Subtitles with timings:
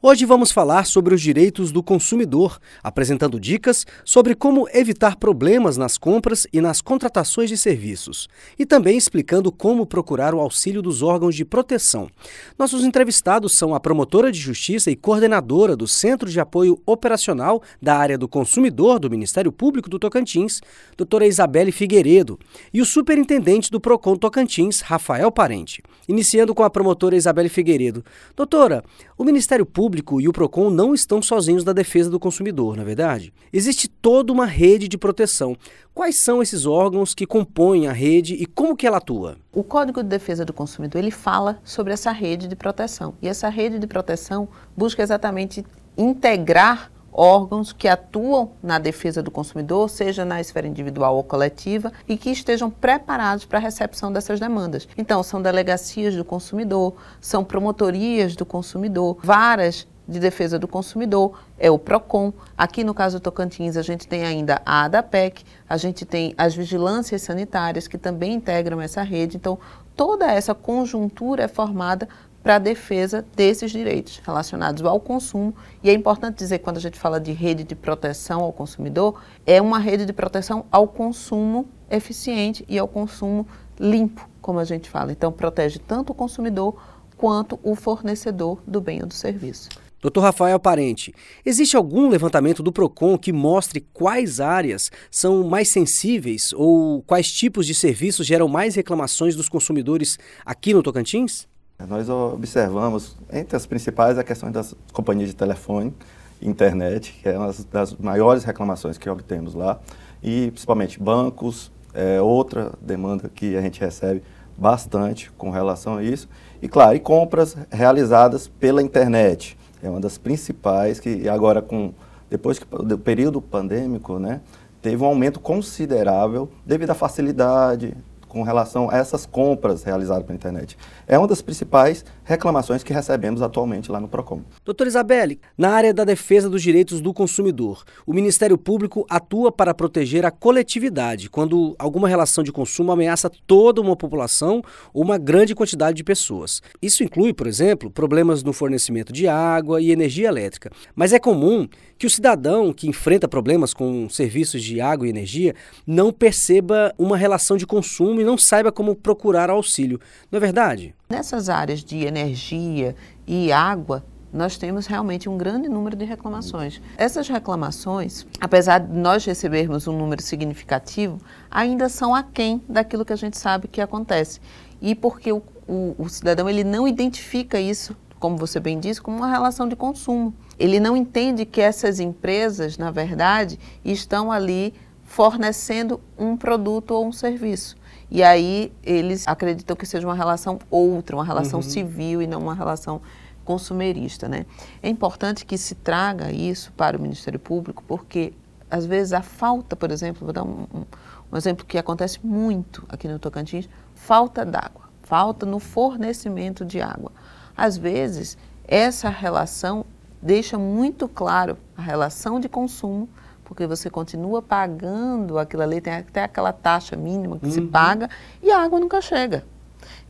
[0.00, 5.98] Hoje vamos falar sobre os direitos do consumidor, apresentando dicas sobre como evitar problemas nas
[5.98, 11.34] compras e nas contratações de serviços, e também explicando como procurar o auxílio dos órgãos
[11.34, 12.08] de proteção.
[12.56, 17.96] Nossos entrevistados são a promotora de justiça e coordenadora do Centro de Apoio Operacional da
[17.96, 20.60] área do consumidor do Ministério Público do Tocantins,
[20.96, 22.38] doutora Isabelle Figueiredo,
[22.72, 25.82] e o superintendente do Procon Tocantins, Rafael Parente.
[26.06, 28.04] Iniciando com a promotora Isabelle Figueiredo.
[28.36, 28.84] Doutora,
[29.18, 32.82] o Ministério Público Público e o PROCON não estão sozinhos na defesa do consumidor, na
[32.82, 33.32] é verdade?
[33.50, 35.56] Existe toda uma rede de proteção.
[35.94, 39.38] Quais são esses órgãos que compõem a rede e como que ela atua?
[39.50, 43.14] O Código de Defesa do Consumidor, ele fala sobre essa rede de proteção.
[43.22, 45.64] E essa rede de proteção busca exatamente
[45.96, 52.16] integrar órgãos que atuam na defesa do consumidor, seja na esfera individual ou coletiva, e
[52.16, 54.88] que estejam preparados para a recepção dessas demandas.
[54.96, 61.70] Então, são delegacias do consumidor, são promotorias do consumidor, varas de defesa do consumidor, é
[61.70, 62.32] o PROCON.
[62.56, 66.54] Aqui no caso do Tocantins, a gente tem ainda a ADAPEC, a gente tem as
[66.54, 69.36] vigilâncias sanitárias que também integram essa rede.
[69.36, 69.58] Então,
[69.94, 72.08] toda essa conjuntura é formada
[72.48, 75.54] para a defesa desses direitos relacionados ao consumo.
[75.84, 79.60] E é importante dizer, quando a gente fala de rede de proteção ao consumidor, é
[79.60, 83.46] uma rede de proteção ao consumo eficiente e ao consumo
[83.78, 85.12] limpo, como a gente fala.
[85.12, 86.74] Então, protege tanto o consumidor
[87.18, 89.68] quanto o fornecedor do bem ou do serviço.
[90.00, 91.12] Doutor Rafael Parente,
[91.44, 97.66] existe algum levantamento do PROCON que mostre quais áreas são mais sensíveis ou quais tipos
[97.66, 101.47] de serviços geram mais reclamações dos consumidores aqui no Tocantins?
[101.86, 105.94] Nós observamos, entre as principais, a questão das companhias de telefone
[106.42, 109.78] internet, que é uma das maiores reclamações que obtemos lá,
[110.20, 114.24] e principalmente bancos, é outra demanda que a gente recebe
[114.56, 116.28] bastante com relação a isso,
[116.60, 121.94] e claro, e compras realizadas pela internet, é uma das principais que agora com
[122.28, 124.40] depois que, do período pandêmico, né,
[124.82, 127.96] teve um aumento considerável devido à facilidade,
[128.28, 130.76] com relação a essas compras realizadas pela internet.
[131.06, 134.42] É uma das principais reclamações que recebemos atualmente lá no PROCON.
[134.64, 139.74] Doutora Isabelle, na área da defesa dos direitos do consumidor, o Ministério Público atua para
[139.74, 144.62] proteger a coletividade quando alguma relação de consumo ameaça toda uma população
[144.92, 146.60] ou uma grande quantidade de pessoas.
[146.82, 150.70] Isso inclui, por exemplo, problemas no fornecimento de água e energia elétrica.
[150.94, 151.66] Mas é comum
[151.98, 155.54] que o cidadão que enfrenta problemas com serviços de água e energia
[155.86, 160.00] não perceba uma relação de consumo e não saiba como procurar auxílio.
[160.30, 160.94] Não é verdade?
[161.08, 162.94] Nessas áreas de energia
[163.26, 166.80] e água, nós temos realmente um grande número de reclamações.
[166.96, 171.18] Essas reclamações, apesar de nós recebermos um número significativo,
[171.50, 174.40] ainda são aquém daquilo que a gente sabe que acontece.
[174.80, 179.16] E porque o, o, o cidadão ele não identifica isso, como você bem disse, como
[179.16, 180.34] uma relação de consumo.
[180.58, 184.74] Ele não entende que essas empresas, na verdade, estão ali
[185.08, 187.76] fornecendo um produto ou um serviço.
[188.10, 191.68] E aí eles acreditam que seja uma relação outra, uma relação uhum.
[191.68, 193.00] civil e não uma relação
[193.42, 194.28] consumerista.
[194.28, 194.44] Né?
[194.82, 198.34] É importante que se traga isso para o Ministério Público, porque
[198.70, 200.84] às vezes a falta, por exemplo, vou dar um, um,
[201.32, 207.10] um exemplo que acontece muito aqui no Tocantins, falta d'água, falta no fornecimento de água.
[207.56, 208.36] Às vezes,
[208.66, 209.86] essa relação
[210.20, 213.08] deixa muito claro a relação de consumo,
[213.48, 217.52] porque você continua pagando aquilo ali, tem até aquela taxa mínima que uhum.
[217.52, 218.10] se paga
[218.42, 219.42] e a água nunca chega.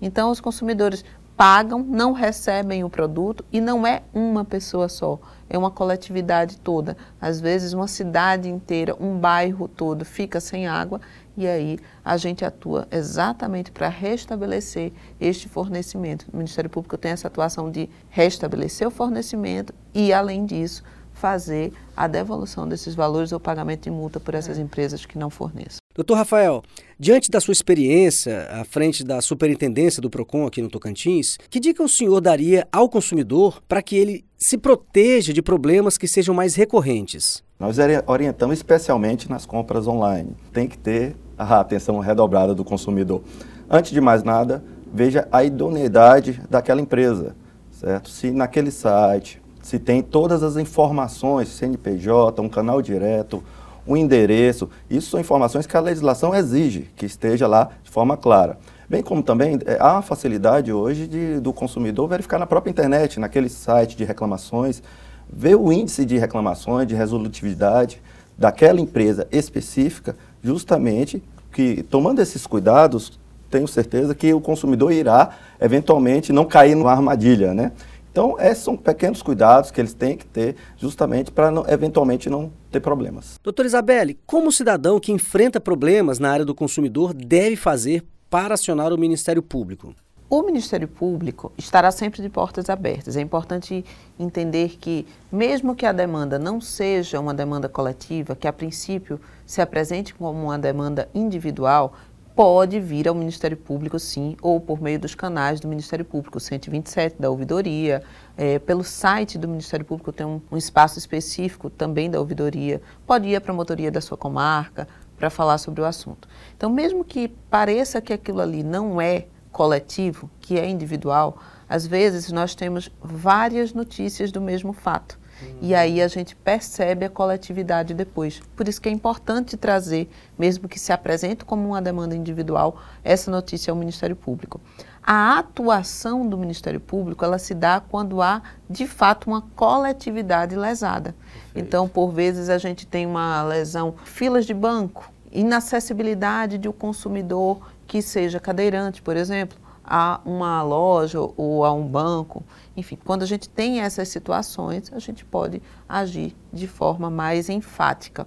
[0.03, 1.05] Então, os consumidores
[1.37, 6.97] pagam, não recebem o produto e não é uma pessoa só, é uma coletividade toda.
[7.21, 11.01] Às vezes, uma cidade inteira, um bairro todo fica sem água
[11.37, 16.27] e aí a gente atua exatamente para restabelecer este fornecimento.
[16.33, 20.83] O Ministério Público tem essa atuação de restabelecer o fornecimento e, além disso,
[21.19, 24.63] fazer a devolução desses valores ou pagamento de multa por essas é.
[24.63, 25.79] empresas que não forneçam.
[25.95, 26.63] Doutor Rafael,
[26.99, 31.83] diante da sua experiência à frente da superintendência do PROCON aqui no Tocantins, que dica
[31.83, 36.55] o senhor daria ao consumidor para que ele se proteja de problemas que sejam mais
[36.55, 37.43] recorrentes?
[37.59, 37.77] Nós
[38.07, 40.37] orientamos especialmente nas compras online.
[40.53, 43.23] Tem que ter a atenção redobrada do consumidor.
[43.69, 44.63] Antes de mais nada,
[44.95, 47.35] veja a idoneidade daquela empresa,
[47.73, 48.09] certo?
[48.09, 53.45] Se naquele site, se tem todas as informações, CNPJ, um canal direto,
[53.87, 54.71] um endereço.
[54.89, 58.59] Isso são informações que a legislação exige que esteja lá de forma clara.
[58.89, 63.21] Bem como também é, há a facilidade hoje de, do consumidor verificar na própria internet,
[63.21, 64.83] naquele site de reclamações,
[65.31, 68.01] ver o índice de reclamações, de resolutividade
[68.39, 71.23] daquela empresa específica, justamente
[71.53, 73.21] que tomando esses cuidados,
[73.51, 75.29] tenho certeza que o consumidor irá
[75.61, 77.73] eventualmente não cair numa armadilha, né?
[78.11, 82.81] Então, esses são pequenos cuidados que eles têm que ter justamente para eventualmente não ter
[82.81, 83.39] problemas.
[83.43, 88.55] Doutora Isabelle, como o cidadão que enfrenta problemas na área do consumidor deve fazer para
[88.55, 89.95] acionar o Ministério Público?
[90.31, 93.17] O Ministério Público estará sempre de portas abertas.
[93.17, 93.83] É importante
[94.19, 99.63] entender que, mesmo que a demanda não seja uma demanda coletiva, que a princípio se
[99.63, 101.95] apresente como uma demanda individual,
[102.39, 107.21] pode vir ao Ministério Público, sim, ou por meio dos canais do Ministério Público, 127
[107.21, 108.01] da ouvidoria,
[108.37, 113.27] é, pelo site do Ministério Público tem um, um espaço específico também da ouvidoria, pode
[113.27, 114.87] ir à promotoria da sua comarca
[115.17, 116.29] para falar sobre o assunto.
[116.57, 121.39] Então, mesmo que pareça que aquilo ali não é coletivo, que é individual,
[121.69, 125.18] às vezes nós temos várias notícias do mesmo fato.
[125.61, 128.41] E aí a gente percebe a coletividade depois.
[128.57, 133.31] Por isso que é importante trazer, mesmo que se apresente como uma demanda individual, essa
[133.31, 134.61] notícia ao Ministério Público.
[135.03, 141.15] A atuação do Ministério Público, ela se dá quando há, de fato, uma coletividade lesada.
[141.15, 141.67] Perfeito.
[141.67, 147.71] Então, por vezes, a gente tem uma lesão, filas de banco, inacessibilidade de um consumidor
[147.87, 149.59] que seja cadeirante, por exemplo,
[149.89, 152.45] a uma loja ou a um banco.
[152.77, 158.27] Enfim, quando a gente tem essas situações, a gente pode agir de forma mais enfática.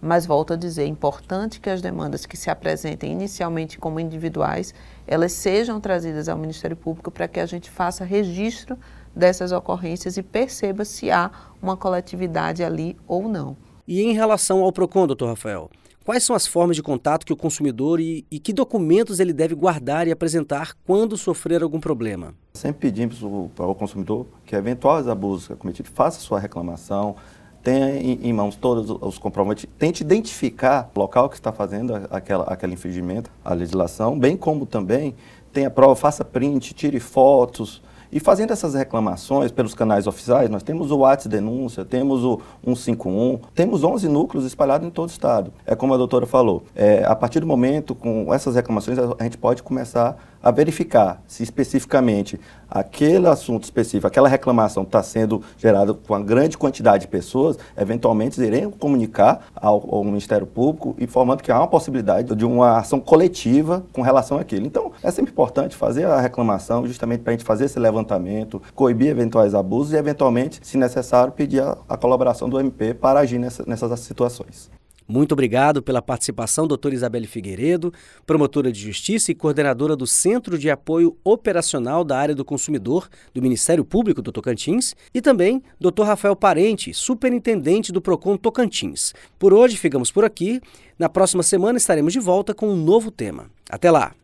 [0.00, 4.74] Mas volto a dizer, é importante que as demandas que se apresentem inicialmente como individuais,
[5.06, 8.76] elas sejam trazidas ao Ministério Público para que a gente faça registro
[9.14, 11.30] dessas ocorrências e perceba se há
[11.62, 13.56] uma coletividade ali ou não.
[13.86, 15.70] E em relação ao PROCON, doutor Rafael,
[16.04, 19.54] Quais são as formas de contato que o consumidor e, e, que documentos ele deve
[19.54, 22.34] guardar e apresentar quando sofrer algum problema?
[22.54, 27.14] Sempre pedimos ao, ao consumidor que eventuais abusos cometidos faça sua reclamação,
[27.62, 32.74] tenha em, mãos todos os comprovantes, tente identificar o local que está fazendo aquela, aquele
[32.74, 35.14] infringimento à legislação, bem como também
[35.52, 37.80] tenha prova, faça print, tire fotos,
[38.12, 43.40] e fazendo essas reclamações pelos canais oficiais, nós temos o WhatsApp Denúncia, temos o 151,
[43.54, 45.50] temos 11 núcleos espalhados em todo o estado.
[45.64, 49.38] É como a doutora falou, é, a partir do momento, com essas reclamações, a gente
[49.38, 56.14] pode começar a verificar se especificamente aquele assunto específico, aquela reclamação está sendo gerada com
[56.14, 61.58] uma grande quantidade de pessoas, eventualmente irem comunicar ao, ao, Ministério Público, informando que há
[61.58, 64.66] uma possibilidade de uma ação coletiva com relação àquilo.
[64.66, 69.08] Então, é sempre importante fazer a reclamação, justamente para a gente fazer esse levantamento, coibir
[69.08, 73.64] eventuais abusos e, eventualmente, se necessário, pedir a, a colaboração do MP para agir nessa,
[73.66, 74.70] nessas situações.
[75.12, 77.92] Muito obrigado pela participação, doutora Isabelle Figueiredo,
[78.24, 83.42] promotora de Justiça e coordenadora do Centro de Apoio Operacional da Área do Consumidor do
[83.42, 89.12] Ministério Público do Tocantins, e também doutor Rafael Parente, superintendente do PROCON Tocantins.
[89.38, 90.62] Por hoje ficamos por aqui.
[90.98, 93.50] Na próxima semana estaremos de volta com um novo tema.
[93.68, 94.21] Até lá!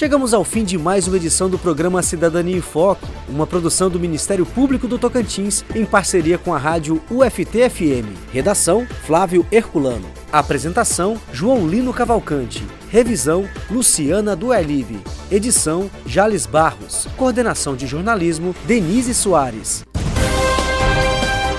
[0.00, 4.00] Chegamos ao fim de mais uma edição do programa Cidadania em Foco, uma produção do
[4.00, 8.08] Ministério Público do Tocantins em parceria com a rádio UFT-FM.
[8.32, 10.08] Redação: Flávio Herculano.
[10.32, 12.64] Apresentação: João Lino Cavalcante.
[12.88, 15.00] Revisão: Luciana Duelive.
[15.30, 17.06] Edição: Jales Barros.
[17.14, 19.84] Coordenação de jornalismo: Denise Soares.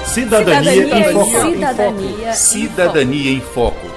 [0.03, 1.51] Cidadania, Cidadania, em Foco.
[1.51, 3.90] Cidadania, Cidadania em Foco.